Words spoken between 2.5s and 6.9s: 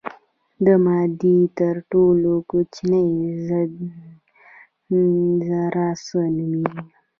کوچنۍ ذره څه نومیږي.